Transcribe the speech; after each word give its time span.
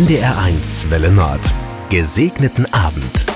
NDR1 0.00 0.88
Welle 0.88 1.12
Nord. 1.12 1.40
Gesegneten 1.90 2.64
Abend. 2.72 3.26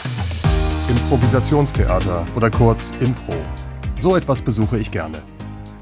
Improvisationstheater 0.89 2.27
oder 2.35 2.51
kurz 2.51 2.95
Impro. 3.01 3.35
So 3.99 4.17
etwas 4.17 4.41
besuche 4.41 4.79
ich 4.79 4.91
gerne. 4.91 5.19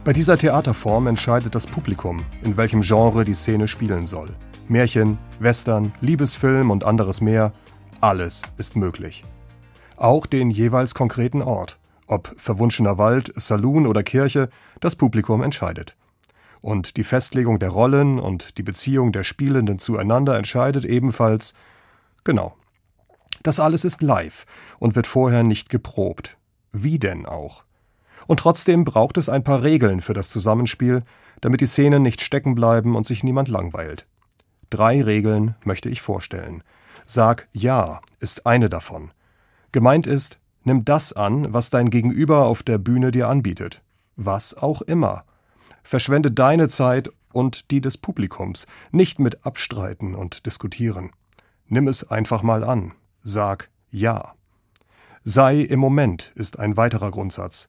Bei 0.02 0.12
dieser 0.12 0.36
Theaterform 0.36 1.06
entscheidet 1.06 1.54
das 1.54 1.68
Publikum, 1.68 2.24
in 2.42 2.56
welchem 2.56 2.80
Genre 2.80 3.24
die 3.24 3.34
Szene 3.34 3.68
spielen 3.68 4.08
soll. 4.08 4.30
Märchen, 4.66 5.18
Western, 5.38 5.92
Liebesfilm 6.00 6.72
und 6.72 6.82
anderes 6.82 7.20
mehr, 7.20 7.52
alles 8.00 8.42
ist 8.58 8.74
möglich. 8.74 9.22
Auch 9.96 10.26
den 10.26 10.50
jeweils 10.50 10.94
konkreten 10.94 11.42
Ort, 11.42 11.78
ob 12.08 12.34
verwunschener 12.38 12.98
Wald, 12.98 13.32
Saloon 13.36 13.86
oder 13.86 14.02
Kirche, 14.02 14.48
das 14.80 14.96
Publikum 14.96 15.44
entscheidet. 15.44 15.94
Und 16.62 16.96
die 16.96 17.04
Festlegung 17.04 17.58
der 17.58 17.70
Rollen 17.70 18.18
und 18.18 18.56
die 18.56 18.62
Beziehung 18.62 19.12
der 19.12 19.24
Spielenden 19.24 19.78
zueinander 19.78 20.38
entscheidet 20.38 20.84
ebenfalls, 20.84 21.54
genau. 22.24 22.56
Das 23.42 23.58
alles 23.58 23.84
ist 23.84 24.00
live 24.00 24.46
und 24.78 24.94
wird 24.94 25.08
vorher 25.08 25.42
nicht 25.42 25.68
geprobt. 25.68 26.38
Wie 26.70 27.00
denn 27.00 27.26
auch? 27.26 27.64
Und 28.28 28.38
trotzdem 28.40 28.84
braucht 28.84 29.18
es 29.18 29.28
ein 29.28 29.42
paar 29.42 29.64
Regeln 29.64 30.00
für 30.00 30.14
das 30.14 30.28
Zusammenspiel, 30.28 31.02
damit 31.40 31.60
die 31.60 31.66
Szenen 31.66 32.04
nicht 32.04 32.20
stecken 32.20 32.54
bleiben 32.54 32.94
und 32.94 33.04
sich 33.04 33.24
niemand 33.24 33.48
langweilt. 33.48 34.06
Drei 34.70 35.02
Regeln 35.02 35.56
möchte 35.64 35.88
ich 35.88 36.00
vorstellen. 36.00 36.62
Sag 37.04 37.48
Ja 37.52 38.00
ist 38.20 38.46
eine 38.46 38.70
davon. 38.70 39.10
Gemeint 39.72 40.06
ist, 40.06 40.38
nimm 40.62 40.84
das 40.84 41.12
an, 41.12 41.52
was 41.52 41.70
dein 41.70 41.90
Gegenüber 41.90 42.46
auf 42.46 42.62
der 42.62 42.78
Bühne 42.78 43.10
dir 43.10 43.28
anbietet. 43.28 43.82
Was 44.14 44.56
auch 44.56 44.82
immer. 44.82 45.24
Verschwende 45.82 46.30
deine 46.30 46.68
Zeit 46.68 47.10
und 47.32 47.70
die 47.70 47.80
des 47.80 47.98
Publikums, 47.98 48.66
nicht 48.90 49.18
mit 49.18 49.44
Abstreiten 49.44 50.14
und 50.14 50.46
Diskutieren. 50.46 51.10
Nimm 51.66 51.88
es 51.88 52.10
einfach 52.10 52.42
mal 52.42 52.64
an. 52.64 52.92
Sag 53.22 53.70
Ja. 53.90 54.34
Sei 55.24 55.60
im 55.60 55.80
Moment 55.80 56.32
ist 56.34 56.58
ein 56.58 56.76
weiterer 56.76 57.10
Grundsatz. 57.10 57.68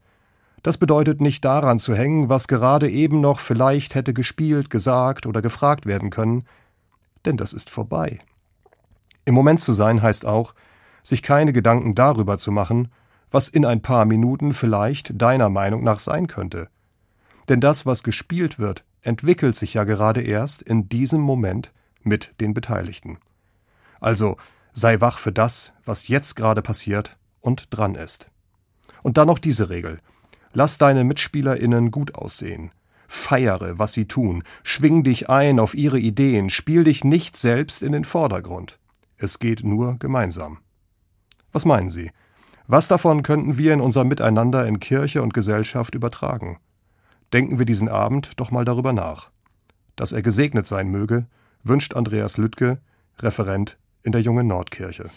Das 0.64 0.78
bedeutet 0.78 1.22
nicht 1.22 1.44
daran 1.44 1.78
zu 1.78 1.94
hängen, 1.94 2.30
was 2.30 2.48
gerade 2.48 2.90
eben 2.90 3.22
noch 3.22 3.40
vielleicht 3.40 3.96
hätte 3.96 4.14
gespielt, 4.14 4.70
gesagt 4.70 5.26
oder 5.26 5.42
gefragt 5.42 5.86
werden 5.86 6.10
können, 6.10 6.46
denn 7.26 7.38
das 7.38 7.54
ist 7.54 7.70
vorbei. 7.70 8.20
Im 9.26 9.36
Moment 9.36 9.60
zu 9.60 9.74
sein 9.74 10.02
heißt 10.02 10.26
auch, 10.26 10.54
sich 11.04 11.22
keine 11.22 11.54
Gedanken 11.54 11.96
darüber 11.96 12.38
zu 12.38 12.52
machen, 12.52 12.90
was 13.30 13.50
in 13.50 13.66
ein 13.66 13.82
paar 13.82 14.06
Minuten 14.06 14.54
vielleicht 14.54 15.22
deiner 15.22 15.50
Meinung 15.50 15.84
nach 15.84 16.00
sein 16.00 16.28
könnte. 16.28 16.70
Denn 17.50 17.60
das, 17.60 17.86
was 17.86 18.04
gespielt 18.04 18.60
wird, 18.60 18.84
entwickelt 19.02 19.56
sich 19.56 19.74
ja 19.74 19.84
gerade 19.84 20.22
erst 20.22 20.62
in 20.62 20.90
diesem 20.90 21.22
Moment 21.22 21.72
mit 22.02 22.34
den 22.40 22.54
Beteiligten. 22.54 23.18
Also 24.00 24.38
sei 24.72 25.02
wach 25.02 25.18
für 25.20 25.32
das, 25.32 25.74
was 25.86 26.08
jetzt 26.08 26.36
gerade 26.36 26.62
passiert 26.62 27.18
und 27.42 27.68
dran 27.70 27.96
ist. 27.96 28.28
Und 29.02 29.18
dann 29.18 29.28
noch 29.28 29.40
diese 29.40 29.70
Regel. 29.70 30.00
Lass 30.54 30.78
deine 30.78 31.04
MitspielerInnen 31.04 31.92
gut 31.92 32.16
aussehen. 32.16 32.72
Feiere, 33.08 33.78
was 33.78 33.94
sie 33.94 34.08
tun. 34.08 34.44
Schwing 34.64 35.04
dich 35.04 35.30
ein 35.30 35.60
auf 35.60 35.76
ihre 35.76 36.00
Ideen. 36.00 36.50
Spiel 36.50 36.84
dich 36.84 37.04
nicht 37.04 37.38
selbst 37.38 37.84
in 37.84 37.92
den 37.92 38.06
Vordergrund. 38.06 38.80
Es 39.18 39.40
geht 39.40 39.64
nur 39.64 39.98
gemeinsam. 40.00 40.60
Was 41.52 41.66
meinen 41.66 41.90
Sie? 41.90 42.12
Was 42.66 42.88
davon 42.88 43.24
könnten 43.24 43.58
wir 43.58 43.74
in 43.74 43.82
unser 43.82 44.04
Miteinander 44.04 44.66
in 44.66 44.80
Kirche 44.80 45.22
und 45.22 45.34
Gesellschaft 45.34 45.96
übertragen? 45.96 46.58
Denken 47.34 47.58
wir 47.58 47.66
diesen 47.66 47.90
Abend 47.90 48.40
doch 48.40 48.52
mal 48.52 48.64
darüber 48.64 48.94
nach. 48.94 49.32
Dass 49.96 50.12
er 50.12 50.22
gesegnet 50.22 50.68
sein 50.68 50.90
möge, 50.90 51.26
wünscht 51.64 51.96
Andreas 51.96 52.38
Lüttke, 52.38 52.80
Referent 53.20 53.78
in 54.04 54.12
der 54.12 54.22
Jungen 54.22 54.48
Nordkirche. 54.48 55.10